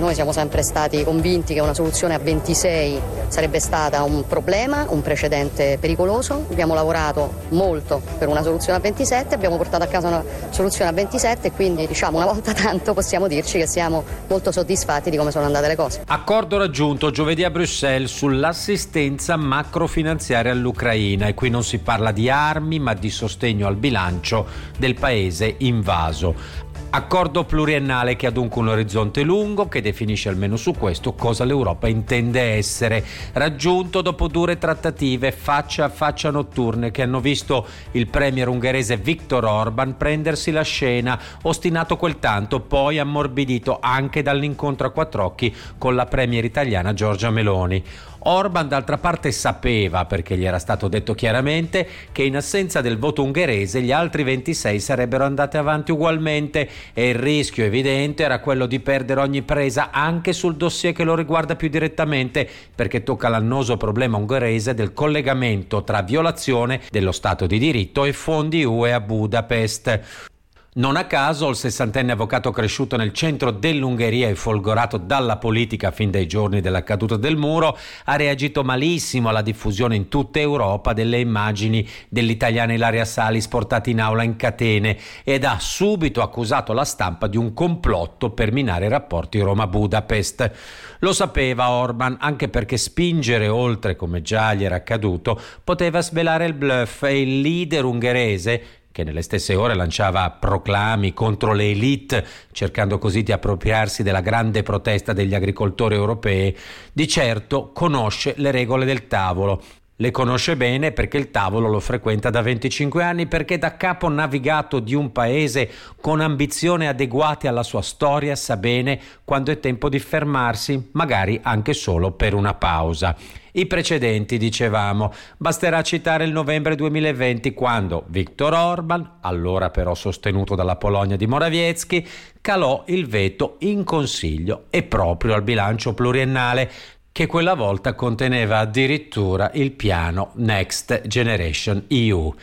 noi 0.00 0.14
siamo 0.14 0.32
sempre 0.32 0.62
stati 0.62 1.04
convinti 1.04 1.54
che 1.54 1.60
una 1.60 1.74
soluzione 1.74 2.14
a 2.14 2.18
26 2.18 3.00
sarebbe 3.28 3.60
stata 3.60 4.02
un 4.02 4.26
problema, 4.26 4.86
un 4.88 5.02
precedente 5.02 5.76
pericoloso. 5.78 6.46
Abbiamo 6.50 6.74
lavorato 6.74 7.34
molto 7.50 8.02
per 8.18 8.26
una 8.26 8.42
soluzione 8.42 8.78
a 8.78 8.80
27, 8.80 9.34
abbiamo 9.34 9.56
portato 9.56 9.84
a 9.84 9.86
casa 9.86 10.08
una 10.08 10.24
soluzione 10.48 10.90
a 10.90 10.92
27 10.94 11.48
e 11.48 11.52
quindi 11.52 11.86
diciamo 11.86 12.16
una 12.16 12.26
volta 12.26 12.52
tanto 12.52 12.94
possiamo 12.94 13.28
dirci 13.28 13.58
che 13.58 13.66
siamo 13.66 14.02
molto 14.26 14.50
soddisfatti 14.50 15.10
di 15.10 15.16
come 15.16 15.30
sono 15.30 15.44
andate 15.44 15.68
le 15.68 15.76
cose. 15.76 16.02
Accordo 16.06 16.56
raggiunto 16.56 17.10
giovedì 17.10 17.44
a 17.44 17.50
Bruxelles 17.50 18.10
sull'assistenza 18.10 19.36
macrofinanziaria 19.36 20.50
all'Ucraina 20.50 21.26
e 21.26 21.34
qui 21.34 21.50
non 21.50 21.62
si 21.62 21.78
parla 21.78 22.10
di 22.10 22.30
armi 22.30 22.78
ma 22.78 22.94
di 22.94 23.10
sostegno 23.10 23.66
al 23.66 23.76
bilancio 23.76 24.46
del 24.78 24.94
paese 24.94 25.54
invaso. 25.58 26.68
Accordo 26.92 27.44
pluriennale 27.44 28.16
che 28.16 28.26
ha 28.26 28.30
dunque 28.30 28.60
un 28.62 28.68
orizzonte 28.68 29.22
lungo 29.22 29.68
che 29.68 29.80
definisce 29.80 30.28
almeno 30.28 30.56
su 30.56 30.72
questo 30.72 31.12
cosa 31.12 31.44
l'Europa 31.44 31.86
intende 31.86 32.40
essere, 32.40 33.04
raggiunto 33.32 34.02
dopo 34.02 34.26
dure 34.26 34.58
trattative 34.58 35.30
faccia 35.30 35.84
a 35.84 35.88
faccia 35.88 36.30
notturne 36.30 36.90
che 36.90 37.02
hanno 37.02 37.20
visto 37.20 37.66
il 37.92 38.08
premier 38.08 38.48
ungherese 38.48 38.96
Viktor 38.96 39.44
Orban 39.44 39.96
prendersi 39.96 40.50
la 40.50 40.62
scena, 40.62 41.20
ostinato 41.42 41.96
quel 41.96 42.18
tanto, 42.18 42.58
poi 42.58 42.98
ammorbidito 42.98 43.78
anche 43.80 44.22
dall'incontro 44.22 44.88
a 44.88 44.90
quattro 44.90 45.24
occhi 45.24 45.54
con 45.78 45.94
la 45.94 46.06
premier 46.06 46.44
italiana 46.44 46.92
Giorgia 46.92 47.30
Meloni. 47.30 47.84
Orban 48.24 48.68
d'altra 48.68 48.98
parte 48.98 49.32
sapeva, 49.32 50.04
perché 50.04 50.36
gli 50.36 50.44
era 50.44 50.58
stato 50.58 50.88
detto 50.88 51.14
chiaramente, 51.14 51.88
che 52.12 52.22
in 52.22 52.36
assenza 52.36 52.82
del 52.82 52.98
voto 52.98 53.22
ungherese 53.22 53.80
gli 53.80 53.92
altri 53.92 54.24
26 54.24 54.78
sarebbero 54.78 55.24
andati 55.24 55.56
avanti 55.56 55.90
ugualmente 55.92 56.68
e 56.92 57.08
il 57.08 57.14
rischio 57.14 57.64
evidente 57.64 58.22
era 58.22 58.40
quello 58.40 58.66
di 58.66 58.80
perdere 58.80 59.20
ogni 59.20 59.42
presa 59.42 59.90
anche 59.90 60.32
sul 60.32 60.56
dossier 60.56 60.92
che 60.92 61.04
lo 61.04 61.14
riguarda 61.14 61.56
più 61.56 61.68
direttamente, 61.68 62.48
perché 62.74 63.02
tocca 63.02 63.28
l'annoso 63.28 63.76
problema 63.76 64.16
ungherese 64.16 64.74
del 64.74 64.92
collegamento 64.92 65.82
tra 65.84 66.02
violazione 66.02 66.80
dello 66.90 67.12
Stato 67.12 67.46
di 67.46 67.58
diritto 67.58 68.04
e 68.04 68.12
fondi 68.12 68.64
UE 68.64 68.92
a 68.92 69.00
Budapest. 69.00 70.28
Non 70.72 70.94
a 70.94 71.06
caso 71.06 71.48
il 71.48 71.56
sessantenne 71.56 72.12
avvocato 72.12 72.52
cresciuto 72.52 72.96
nel 72.96 73.12
centro 73.12 73.50
dell'Ungheria 73.50 74.28
e 74.28 74.36
folgorato 74.36 74.98
dalla 74.98 75.36
politica 75.36 75.90
fin 75.90 76.12
dai 76.12 76.28
giorni 76.28 76.60
della 76.60 76.84
caduta 76.84 77.16
del 77.16 77.36
muro 77.36 77.76
ha 78.04 78.14
reagito 78.14 78.62
malissimo 78.62 79.30
alla 79.30 79.42
diffusione 79.42 79.96
in 79.96 80.06
tutta 80.06 80.38
Europa 80.38 80.92
delle 80.92 81.18
immagini 81.18 81.84
dell'italiana 82.08 82.72
Ilaria 82.72 83.04
Salis 83.04 83.48
portata 83.48 83.90
in 83.90 84.00
aula 84.00 84.22
in 84.22 84.36
catene 84.36 84.96
ed 85.24 85.42
ha 85.42 85.58
subito 85.58 86.22
accusato 86.22 86.72
la 86.72 86.84
stampa 86.84 87.26
di 87.26 87.36
un 87.36 87.52
complotto 87.52 88.30
per 88.30 88.52
minare 88.52 88.86
i 88.86 88.90
rapporti 88.90 89.40
Roma-Budapest. 89.40 90.52
Lo 91.00 91.12
sapeva 91.12 91.70
Orban 91.70 92.16
anche 92.20 92.48
perché 92.48 92.76
spingere 92.76 93.48
oltre, 93.48 93.96
come 93.96 94.22
già 94.22 94.54
gli 94.54 94.62
era 94.62 94.76
accaduto, 94.76 95.36
poteva 95.64 96.00
svelare 96.00 96.46
il 96.46 96.54
bluff 96.54 97.02
e 97.02 97.22
il 97.22 97.40
leader 97.40 97.84
ungherese 97.84 98.78
che 98.92 99.04
nelle 99.04 99.22
stesse 99.22 99.54
ore 99.54 99.74
lanciava 99.74 100.30
proclami 100.30 101.14
contro 101.14 101.52
le 101.52 101.70
elite, 101.70 102.26
cercando 102.52 102.98
così 102.98 103.22
di 103.22 103.32
appropriarsi 103.32 104.02
della 104.02 104.20
grande 104.20 104.62
protesta 104.62 105.12
degli 105.12 105.34
agricoltori 105.34 105.94
europei, 105.94 106.56
di 106.92 107.06
certo 107.06 107.70
conosce 107.72 108.34
le 108.36 108.50
regole 108.50 108.84
del 108.84 109.06
tavolo. 109.06 109.62
Le 110.00 110.10
conosce 110.12 110.56
bene 110.56 110.92
perché 110.92 111.18
il 111.18 111.30
tavolo 111.30 111.68
lo 111.68 111.78
frequenta 111.78 112.30
da 112.30 112.40
25 112.40 113.02
anni, 113.02 113.26
perché 113.26 113.58
da 113.58 113.76
capo 113.76 114.08
navigato 114.08 114.80
di 114.80 114.94
un 114.94 115.12
paese 115.12 115.70
con 116.00 116.20
ambizioni 116.20 116.86
adeguate 116.86 117.48
alla 117.48 117.62
sua 117.62 117.82
storia 117.82 118.34
sa 118.34 118.56
bene 118.56 118.98
quando 119.24 119.52
è 119.52 119.60
tempo 119.60 119.90
di 119.90 119.98
fermarsi, 119.98 120.88
magari 120.92 121.38
anche 121.42 121.74
solo 121.74 122.12
per 122.12 122.32
una 122.32 122.54
pausa. 122.54 123.14
I 123.52 123.66
precedenti, 123.66 124.38
dicevamo, 124.38 125.12
basterà 125.36 125.82
citare 125.82 126.24
il 126.24 126.32
novembre 126.32 126.74
2020 126.76 127.52
quando 127.52 128.04
Viktor 128.08 128.54
Orban, 128.54 129.18
allora 129.20 129.70
però 129.70 129.94
sostenuto 129.94 130.54
dalla 130.54 130.76
Polonia 130.76 131.16
di 131.16 131.26
Morawiecki, 131.26 132.06
calò 132.40 132.84
il 132.86 133.06
veto 133.06 133.56
in 133.60 133.84
Consiglio 133.84 134.64
e 134.70 134.82
proprio 134.82 135.34
al 135.34 135.42
bilancio 135.42 135.94
pluriennale 135.94 136.70
che 137.12 137.26
quella 137.26 137.54
volta 137.54 137.94
conteneva 137.94 138.58
addirittura 138.58 139.50
il 139.54 139.72
piano 139.72 140.30
Next 140.34 141.06
Generation 141.06 141.84
EU. 141.88 142.34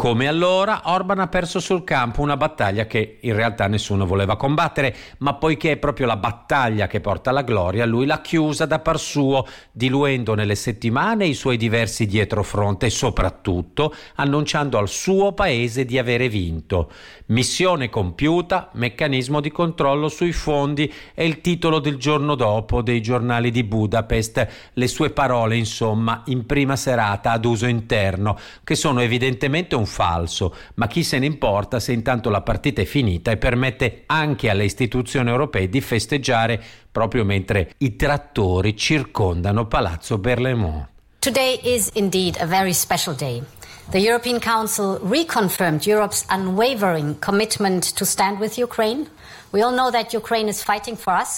Come 0.00 0.28
allora, 0.28 0.80
Orban 0.84 1.18
ha 1.18 1.28
perso 1.28 1.60
sul 1.60 1.84
campo 1.84 2.22
una 2.22 2.38
battaglia 2.38 2.86
che 2.86 3.18
in 3.20 3.34
realtà 3.34 3.66
nessuno 3.66 4.06
voleva 4.06 4.34
combattere, 4.34 4.96
ma 5.18 5.34
poiché 5.34 5.72
è 5.72 5.76
proprio 5.76 6.06
la 6.06 6.16
battaglia 6.16 6.86
che 6.86 7.00
porta 7.00 7.28
alla 7.28 7.42
gloria, 7.42 7.84
lui 7.84 8.06
l'ha 8.06 8.22
chiusa 8.22 8.64
da 8.64 8.78
par 8.78 8.98
suo, 8.98 9.46
diluendo 9.70 10.34
nelle 10.34 10.54
settimane 10.54 11.26
i 11.26 11.34
suoi 11.34 11.58
diversi 11.58 12.06
dietrofront 12.06 12.82
e 12.84 12.88
soprattutto 12.88 13.94
annunciando 14.14 14.78
al 14.78 14.88
suo 14.88 15.34
paese 15.34 15.84
di 15.84 15.98
avere 15.98 16.30
vinto. 16.30 16.90
Missione 17.26 17.90
compiuta, 17.90 18.70
meccanismo 18.72 19.40
di 19.40 19.50
controllo 19.50 20.08
sui 20.08 20.32
fondi 20.32 20.90
è 21.12 21.22
il 21.24 21.42
titolo 21.42 21.78
del 21.78 21.96
giorno 21.96 22.36
dopo 22.36 22.80
dei 22.80 23.02
giornali 23.02 23.50
di 23.50 23.64
Budapest, 23.64 24.48
le 24.72 24.88
sue 24.88 25.10
parole 25.10 25.58
insomma 25.58 26.22
in 26.28 26.46
prima 26.46 26.74
serata 26.74 27.32
ad 27.32 27.44
uso 27.44 27.66
interno, 27.66 28.38
che 28.64 28.74
sono 28.74 29.00
evidentemente 29.00 29.74
un 29.74 29.88
falso, 29.90 30.54
ma 30.74 30.86
chi 30.86 31.02
se 31.02 31.18
ne 31.18 31.26
importa 31.26 31.78
se 31.80 31.92
intanto 31.92 32.30
la 32.30 32.40
partita 32.40 32.80
è 32.80 32.86
finita 32.86 33.30
e 33.30 33.36
permette 33.36 34.04
anche 34.06 34.48
alle 34.48 34.64
istituzioni 34.64 35.28
europee 35.28 35.68
di 35.68 35.82
festeggiare 35.82 36.62
proprio 36.90 37.24
mentre 37.24 37.74
i 37.78 37.96
trattori 37.96 38.76
circondano 38.76 39.66
Palazzo 39.66 40.16
Berlemont. 40.16 40.88
Today 41.18 41.60
is 41.62 41.90
indeed 41.94 42.38
a 42.40 42.46
very 42.46 42.72
special 42.72 43.14
day. 43.14 43.42
The 43.88 43.98
European 43.98 44.38
Council 44.38 45.00
reconfirmed 45.02 45.84
Europe's 45.84 46.24
unwavering 46.28 47.18
commitment 47.18 47.94
to 47.94 48.04
stand 48.04 48.38
with 48.38 48.56
Ukraine. 48.56 49.06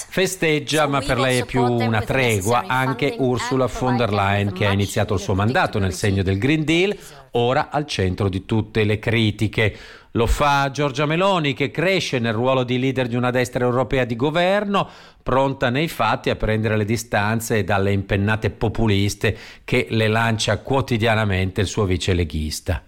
Festeggia, 0.09 0.87
ma 0.87 1.01
per 1.01 1.19
lei 1.19 1.39
è 1.39 1.45
più 1.47 1.63
una 1.63 2.03
tregua, 2.03 2.65
anche 2.67 3.15
Ursula 3.19 3.67
von 3.69 3.97
der 3.97 4.13
Leyen, 4.13 4.53
che 4.53 4.67
ha 4.67 4.73
iniziato 4.73 5.15
il 5.15 5.21
suo 5.21 5.35
mandato 5.35 5.79
nel 5.79 5.95
segno 5.95 6.23
del 6.23 6.37
Green 6.37 6.63
Deal, 6.65 6.95
ora 7.31 7.71
al 7.71 7.87
centro 7.87 8.29
di 8.29 8.45
tutte 8.45 8.85
le 8.85 8.99
critiche. 8.99 9.75
Lo 10.13 10.27
fa 10.27 10.71
Giorgia 10.71 11.07
Meloni, 11.07 11.55
che 11.55 11.71
cresce 11.71 12.19
nel 12.19 12.35
ruolo 12.35 12.65
di 12.65 12.79
leader 12.79 13.07
di 13.07 13.17
una 13.17 13.31
destra 13.31 13.65
europea 13.65 14.05
di 14.05 14.15
governo, 14.15 14.89
pronta 15.23 15.71
nei 15.71 15.89
fatti 15.89 16.29
a 16.29 16.37
prendere 16.37 16.77
le 16.77 16.85
distanze 16.85 17.65
dalle 17.65 17.93
impennate 17.93 18.51
populiste 18.51 19.37
che 19.65 19.87
le 19.91 20.09
lancia 20.09 20.59
quotidianamente 20.59 21.63
il 21.63 21.67
suo 21.67 21.85
vice 21.85 22.13
leghista 22.13 22.83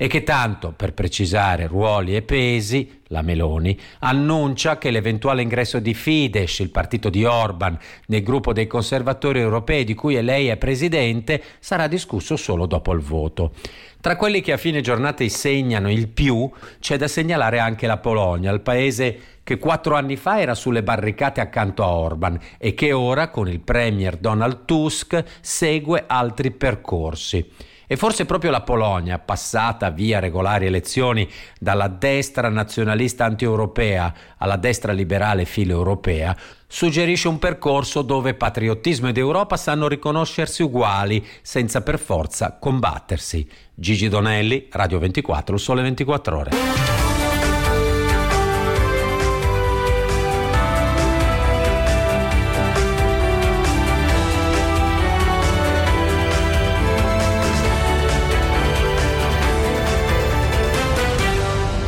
e 0.00 0.06
che 0.06 0.22
tanto, 0.22 0.70
per 0.70 0.94
precisare 0.94 1.66
ruoli 1.66 2.14
e 2.14 2.22
pesi, 2.22 3.00
la 3.08 3.20
Meloni 3.20 3.76
annuncia 3.98 4.78
che 4.78 4.92
l'eventuale 4.92 5.42
ingresso 5.42 5.80
di 5.80 5.92
Fidesz, 5.92 6.60
il 6.60 6.70
partito 6.70 7.10
di 7.10 7.24
Orban, 7.24 7.76
nel 8.06 8.22
gruppo 8.22 8.52
dei 8.52 8.68
conservatori 8.68 9.40
europei 9.40 9.82
di 9.82 9.94
cui 9.94 10.22
lei 10.22 10.46
è 10.46 10.56
presidente, 10.56 11.42
sarà 11.58 11.88
discusso 11.88 12.36
solo 12.36 12.66
dopo 12.66 12.92
il 12.92 13.00
voto. 13.00 13.54
Tra 14.00 14.14
quelli 14.14 14.40
che 14.40 14.52
a 14.52 14.56
fine 14.56 14.82
giornata 14.82 15.28
segnano 15.28 15.90
il 15.90 16.06
più, 16.06 16.48
c'è 16.78 16.96
da 16.96 17.08
segnalare 17.08 17.58
anche 17.58 17.88
la 17.88 17.96
Polonia, 17.96 18.52
il 18.52 18.60
paese 18.60 19.18
che 19.42 19.58
quattro 19.58 19.96
anni 19.96 20.14
fa 20.14 20.40
era 20.40 20.54
sulle 20.54 20.84
barricate 20.84 21.40
accanto 21.40 21.82
a 21.82 21.90
Orban 21.90 22.38
e 22.56 22.72
che 22.74 22.92
ora, 22.92 23.30
con 23.30 23.48
il 23.48 23.58
premier 23.58 24.16
Donald 24.16 24.64
Tusk, 24.64 25.24
segue 25.40 26.04
altri 26.06 26.52
percorsi. 26.52 27.76
E 27.90 27.96
forse 27.96 28.26
proprio 28.26 28.50
la 28.50 28.60
Polonia, 28.60 29.18
passata 29.18 29.88
via 29.88 30.18
regolari 30.18 30.66
elezioni 30.66 31.26
dalla 31.58 31.88
destra 31.88 32.50
nazionalista 32.50 33.24
anti-europea 33.24 34.12
alla 34.36 34.56
destra 34.56 34.92
liberale 34.92 35.46
filo 35.46 35.72
europea, 35.72 36.36
suggerisce 36.66 37.28
un 37.28 37.38
percorso 37.38 38.02
dove 38.02 38.34
patriottismo 38.34 39.08
ed 39.08 39.16
Europa 39.16 39.56
sanno 39.56 39.88
riconoscersi 39.88 40.62
uguali 40.62 41.26
senza 41.40 41.80
per 41.80 41.98
forza 41.98 42.58
combattersi. 42.60 43.48
Gigi 43.74 44.08
Donelli, 44.10 44.68
Radio 44.70 44.98
24, 44.98 45.56
Sole 45.56 45.80
24 45.80 46.38
Ore. 46.38 46.97